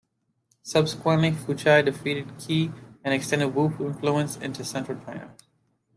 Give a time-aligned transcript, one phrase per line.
[0.63, 5.35] Subsequently, Fuchai defeated Qi and extended Wu influence into central China.